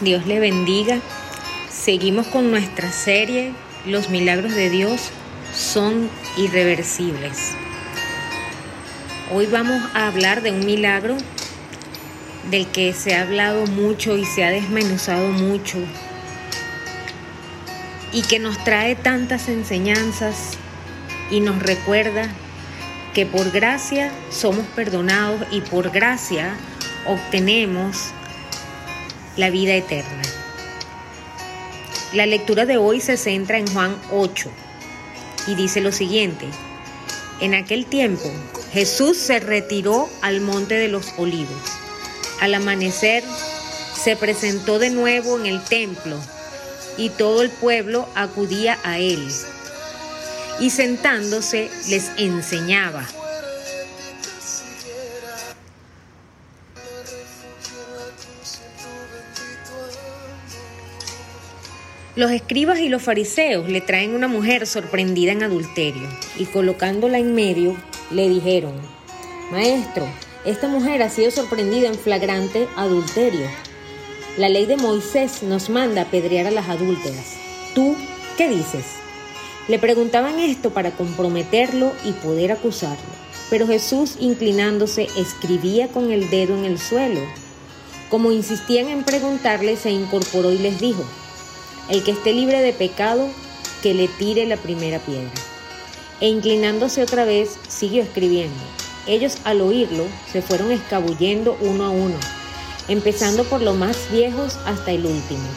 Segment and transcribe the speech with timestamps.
[0.00, 1.00] Dios le bendiga.
[1.68, 3.52] Seguimos con nuestra serie
[3.84, 5.10] Los milagros de Dios
[5.52, 7.54] son irreversibles.
[9.32, 11.16] Hoy vamos a hablar de un milagro
[12.48, 15.78] del que se ha hablado mucho y se ha desmenuzado mucho
[18.12, 20.52] y que nos trae tantas enseñanzas
[21.28, 22.28] y nos recuerda
[23.14, 26.54] que por gracia somos perdonados y por gracia
[27.04, 28.12] obtenemos
[29.38, 30.22] la vida eterna.
[32.12, 34.50] La lectura de hoy se centra en Juan 8
[35.46, 36.46] y dice lo siguiente.
[37.40, 38.30] En aquel tiempo
[38.72, 41.62] Jesús se retiró al monte de los olivos.
[42.40, 43.22] Al amanecer
[43.94, 46.18] se presentó de nuevo en el templo
[46.96, 49.28] y todo el pueblo acudía a él.
[50.58, 53.06] Y sentándose les enseñaba.
[62.18, 67.32] Los escribas y los fariseos le traen una mujer sorprendida en adulterio y colocándola en
[67.32, 67.76] medio
[68.10, 68.72] le dijeron,
[69.52, 70.04] Maestro,
[70.44, 73.46] esta mujer ha sido sorprendida en flagrante adulterio.
[74.36, 77.36] La ley de Moisés nos manda apedrear a las adúlteras.
[77.72, 77.94] ¿Tú
[78.36, 78.96] qué dices?
[79.68, 83.12] Le preguntaban esto para comprometerlo y poder acusarlo.
[83.48, 87.20] Pero Jesús, inclinándose, escribía con el dedo en el suelo.
[88.10, 91.04] Como insistían en preguntarle, se incorporó y les dijo,
[91.88, 93.28] el que esté libre de pecado,
[93.82, 95.30] que le tire la primera piedra.
[96.20, 98.58] E inclinándose otra vez, siguió escribiendo.
[99.06, 102.16] Ellos al oírlo se fueron escabullendo uno a uno,
[102.88, 105.48] empezando por los más viejos hasta el último.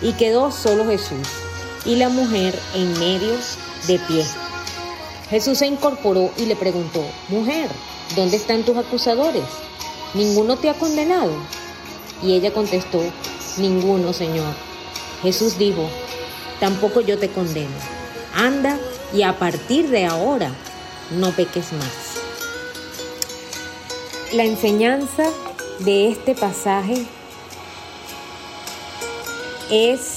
[0.00, 1.28] Y quedó solo Jesús
[1.84, 3.34] y la mujer en medio
[3.86, 4.24] de pie.
[5.30, 7.68] Jesús se incorporó y le preguntó, Mujer,
[8.14, 9.44] ¿dónde están tus acusadores?
[10.14, 11.32] ¿Ninguno te ha condenado?
[12.22, 13.02] Y ella contestó,
[13.58, 14.54] Ninguno, Señor.
[15.22, 15.88] Jesús dijo,
[16.60, 17.74] tampoco yo te condeno.
[18.34, 18.78] Anda
[19.12, 20.50] y a partir de ahora
[21.10, 22.16] no peques más.
[24.32, 25.30] La enseñanza
[25.80, 27.06] de este pasaje
[29.70, 30.16] es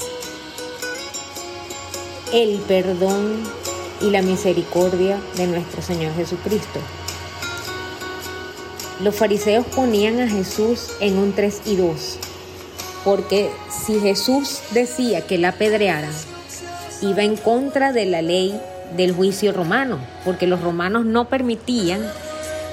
[2.32, 3.42] el perdón
[4.00, 6.80] y la misericordia de nuestro Señor Jesucristo.
[9.02, 12.18] Los fariseos ponían a Jesús en un 3 y 2
[13.04, 16.12] porque si Jesús decía que la apedrearan,
[17.02, 18.60] iba en contra de la ley
[18.96, 22.00] del juicio romano, porque los romanos no permitían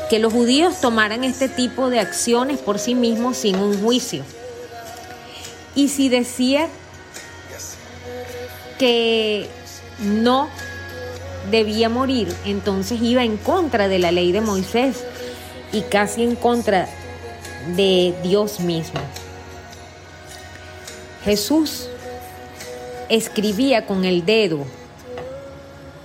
[0.09, 4.23] que los judíos tomaran este tipo de acciones por sí mismos sin un juicio.
[5.75, 6.67] Y si decía
[8.79, 9.47] que
[9.99, 10.49] no
[11.51, 15.03] debía morir, entonces iba en contra de la ley de Moisés
[15.71, 16.87] y casi en contra
[17.75, 18.99] de Dios mismo.
[21.23, 21.89] Jesús
[23.09, 24.65] escribía con el dedo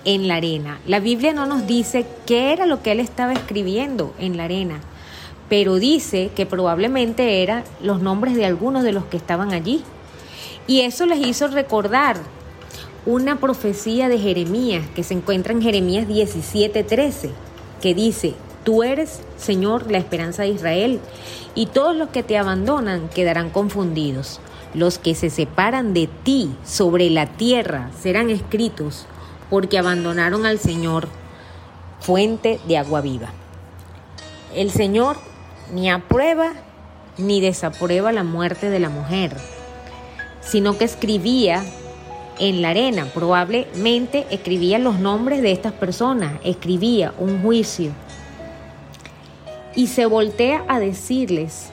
[0.05, 0.81] en la arena.
[0.87, 4.81] La Biblia no nos dice qué era lo que él estaba escribiendo en la arena,
[5.49, 9.83] pero dice que probablemente eran los nombres de algunos de los que estaban allí.
[10.67, 12.17] Y eso les hizo recordar
[13.05, 17.31] una profecía de Jeremías que se encuentra en Jeremías 17:13,
[17.81, 18.35] que dice,
[18.65, 21.01] Tú eres, Señor, la esperanza de Israel,
[21.57, 24.41] y todos los que te abandonan quedarán confundidos.
[24.75, 29.07] Los que se separan de ti sobre la tierra serán escritos,
[29.51, 31.09] porque abandonaron al Señor,
[32.01, 33.29] fuente de agua viva.
[34.55, 35.17] El Señor
[35.73, 36.53] ni aprueba
[37.19, 39.37] ni desaprueba la muerte de la mujer,
[40.41, 41.63] sino que escribía
[42.39, 47.93] en la arena, probablemente escribía los nombres de estas personas, escribía un juicio.
[49.75, 51.71] Y se voltea a decirles,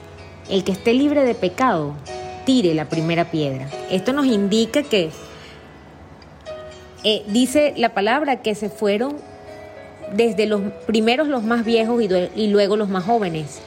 [0.49, 1.93] el que esté libre de pecado,
[2.49, 3.69] tire la primera piedra.
[3.91, 5.11] Esto nos indica que
[7.03, 9.17] eh, dice la palabra que se fueron
[10.15, 13.59] desde los primeros los más viejos y, y luego los más jóvenes.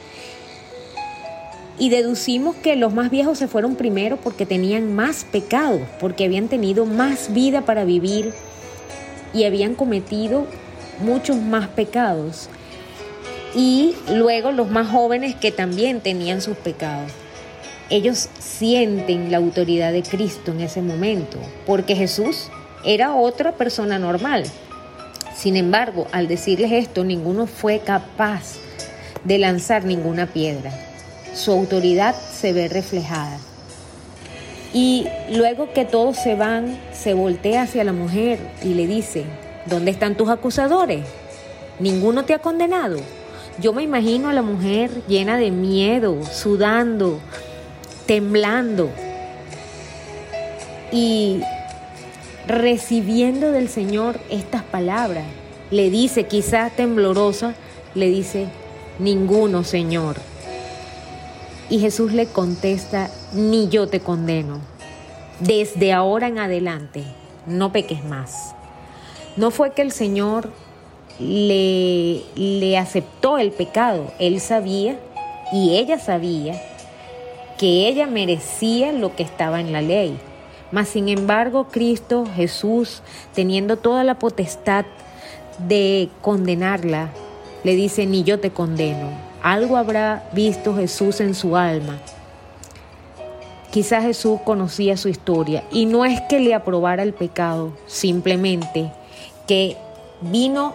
[1.79, 6.49] Y deducimos que los más viejos se fueron primero porque tenían más pecados, porque habían
[6.49, 8.33] tenido más vida para vivir
[9.33, 10.45] y habían cometido
[10.99, 12.49] muchos más pecados.
[13.55, 17.13] Y luego los más jóvenes que también tenían sus pecados
[17.89, 22.49] ellos sienten la autoridad de Cristo en ese momento, porque Jesús
[22.85, 24.43] era otra persona normal.
[25.35, 28.57] Sin embargo, al decirles esto, ninguno fue capaz
[29.23, 30.71] de lanzar ninguna piedra.
[31.33, 33.37] Su autoridad se ve reflejada.
[34.73, 39.25] Y luego que todos se van, se voltea hacia la mujer y le dice,
[39.65, 41.05] ¿dónde están tus acusadores?
[41.79, 42.97] ¿Ninguno te ha condenado?
[43.59, 47.19] Yo me imagino a la mujer llena de miedo, sudando,
[48.05, 48.89] temblando,
[50.93, 51.41] y
[52.47, 55.25] recibiendo del Señor estas palabras,
[55.71, 57.55] le dice, quizás temblorosa,
[57.95, 58.47] le dice,
[58.99, 60.17] ninguno, Señor.
[61.69, 64.59] Y Jesús le contesta, ni yo te condeno.
[65.39, 67.03] Desde ahora en adelante,
[67.47, 68.53] no peques más.
[69.35, 70.51] No fue que el Señor
[71.17, 74.99] le, le aceptó el pecado, él sabía
[75.51, 76.61] y ella sabía
[77.63, 80.17] que ella merecía lo que estaba en la ley.
[80.73, 83.01] Mas sin embargo, Cristo Jesús,
[83.33, 84.83] teniendo toda la potestad
[85.59, 87.11] de condenarla,
[87.63, 89.11] le dice, ni yo te condeno.
[89.41, 91.99] Algo habrá visto Jesús en su alma.
[93.71, 98.91] Quizás Jesús conocía su historia y no es que le aprobara el pecado, simplemente
[99.47, 99.77] que
[100.19, 100.73] vino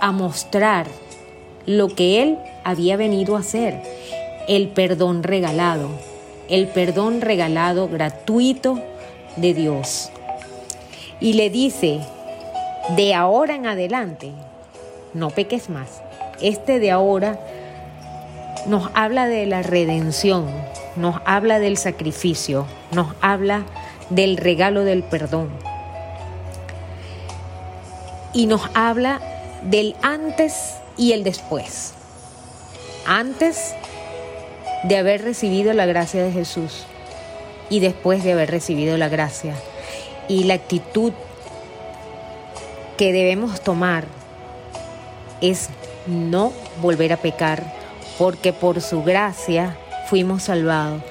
[0.00, 0.86] a mostrar
[1.66, 3.82] lo que él había venido a hacer,
[4.48, 5.88] el perdón regalado,
[6.48, 8.80] el perdón regalado gratuito
[9.36, 10.10] de Dios.
[11.20, 12.00] Y le dice,
[12.96, 14.32] de ahora en adelante,
[15.14, 16.02] no peques más.
[16.40, 17.40] Este de ahora
[18.66, 20.46] nos habla de la redención,
[20.96, 23.64] nos habla del sacrificio, nos habla
[24.10, 25.48] del regalo del perdón.
[28.32, 29.20] Y nos habla
[29.62, 31.94] del antes y el después.
[33.06, 33.74] Antes
[34.86, 36.84] de haber recibido la gracia de Jesús
[37.68, 39.54] y después de haber recibido la gracia.
[40.28, 41.12] Y la actitud
[42.96, 44.06] que debemos tomar
[45.40, 45.68] es
[46.06, 47.74] no volver a pecar,
[48.16, 49.76] porque por su gracia
[50.08, 51.02] fuimos salvados.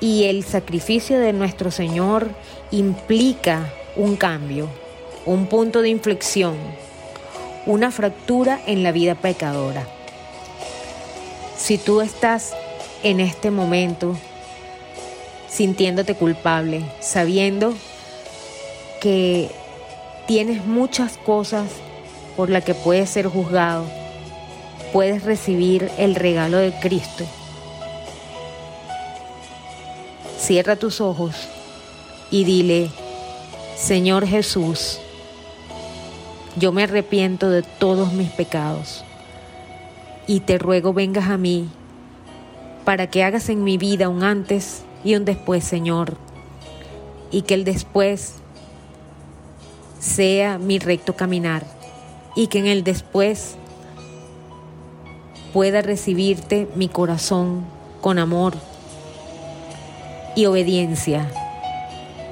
[0.00, 2.28] Y el sacrificio de nuestro Señor
[2.70, 4.68] implica un cambio,
[5.26, 6.56] un punto de inflexión,
[7.66, 9.86] una fractura en la vida pecadora.
[11.56, 12.54] Si tú estás
[13.02, 14.16] en este momento
[15.48, 17.74] sintiéndote culpable, sabiendo
[19.00, 19.50] que
[20.26, 21.68] tienes muchas cosas
[22.36, 23.84] por las que puedes ser juzgado,
[24.92, 27.24] puedes recibir el regalo de Cristo.
[30.38, 31.34] Cierra tus ojos
[32.30, 32.90] y dile,
[33.76, 35.00] Señor Jesús,
[36.56, 39.04] yo me arrepiento de todos mis pecados
[40.26, 41.68] y te ruego vengas a mí
[42.88, 46.16] para que hagas en mi vida un antes y un después, Señor,
[47.30, 48.36] y que el después
[50.00, 51.66] sea mi recto caminar
[52.34, 53.56] y que en el después
[55.52, 57.66] pueda recibirte mi corazón
[58.00, 58.54] con amor
[60.34, 61.30] y obediencia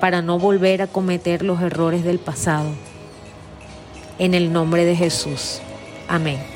[0.00, 2.70] para no volver a cometer los errores del pasado.
[4.18, 5.60] En el nombre de Jesús.
[6.08, 6.55] Amén.